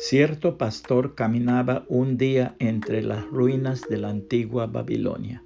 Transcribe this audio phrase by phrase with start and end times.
[0.00, 5.42] Cierto pastor caminaba un día entre las ruinas de la antigua Babilonia.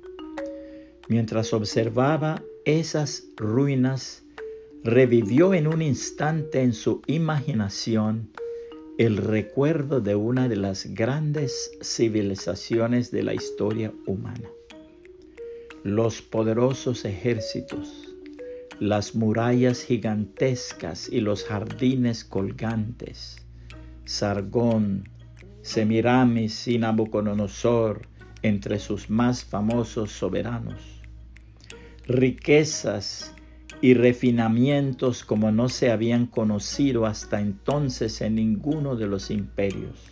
[1.09, 4.25] Mientras observaba esas ruinas,
[4.85, 8.29] revivió en un instante en su imaginación
[8.99, 14.51] el recuerdo de una de las grandes civilizaciones de la historia humana.
[15.83, 18.15] Los poderosos ejércitos,
[18.81, 23.39] las murallas gigantescas y los jardines colgantes,
[24.05, 25.09] Sargón,
[25.63, 28.03] Semiramis y Nabucodonosor
[28.43, 31.03] entre sus más famosos soberanos.
[32.07, 33.35] Riquezas
[33.81, 40.11] y refinamientos como no se habían conocido hasta entonces en ninguno de los imperios.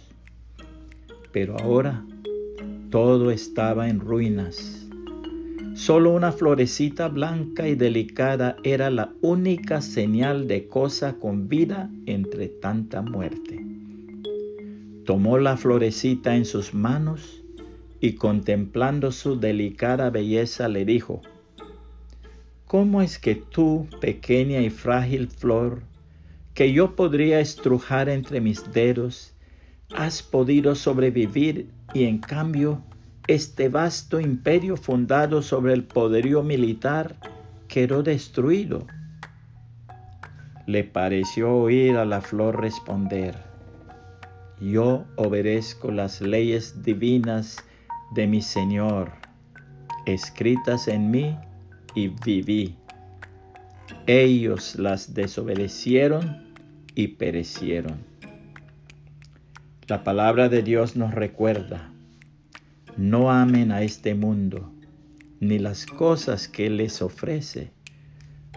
[1.33, 2.05] Pero ahora
[2.91, 4.81] todo estaba en ruinas
[5.81, 12.49] Solo una florecita blanca y delicada era la única señal de cosa con vida entre
[12.49, 13.70] tanta muerte.
[15.05, 17.43] Tomó la florecita en sus manos
[18.01, 21.23] y contemplando su delicada belleza le dijo,
[22.67, 25.83] ¿Cómo es que tú, pequeña y frágil flor,
[26.55, 29.35] que yo podría estrujar entre mis dedos,
[29.93, 32.83] has podido sobrevivir y en cambio
[33.27, 37.17] este vasto imperio fundado sobre el poderío militar
[37.69, 38.87] quedó destruido.
[40.67, 43.50] Le pareció oír a la flor responder,
[44.61, 47.59] yo obedezco las leyes divinas
[48.15, 49.13] de mi Señor,
[50.07, 51.37] escritas en mí,
[51.95, 52.77] y viví.
[54.07, 56.55] Ellos las desobedecieron
[56.95, 57.99] y perecieron.
[59.89, 61.91] La palabra de Dios nos recuerda
[62.97, 64.71] no amen a este mundo,
[65.41, 67.71] ni las cosas que les ofrece,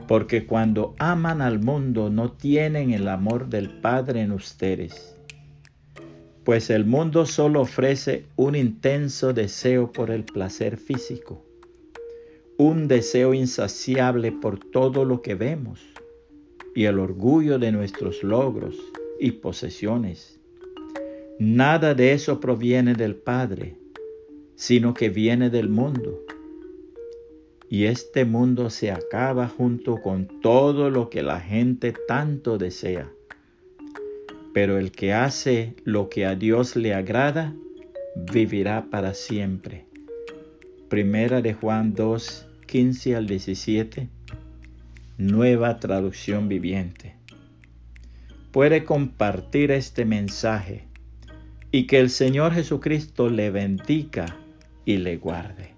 [0.07, 5.15] porque cuando aman al mundo no tienen el amor del Padre en ustedes.
[6.43, 11.45] Pues el mundo solo ofrece un intenso deseo por el placer físico,
[12.57, 15.79] un deseo insaciable por todo lo que vemos
[16.75, 18.75] y el orgullo de nuestros logros
[19.19, 20.39] y posesiones.
[21.39, 23.77] Nada de eso proviene del Padre
[24.55, 26.23] sino que viene del mundo.
[27.69, 33.11] Y este mundo se acaba junto con todo lo que la gente tanto desea.
[34.53, 37.55] Pero el que hace lo que a Dios le agrada,
[38.15, 39.85] vivirá para siempre.
[40.89, 44.09] Primera de Juan 2, 15 al 17,
[45.17, 47.15] nueva traducción viviente.
[48.51, 50.85] Puede compartir este mensaje
[51.71, 54.37] y que el Señor Jesucristo le bendiga
[54.85, 55.73] y le guarde.